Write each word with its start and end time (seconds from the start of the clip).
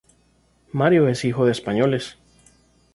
Mario 0.71 1.07
es 1.09 1.25
hijo 1.25 1.45
de 1.45 1.51
españoles. 1.51 2.17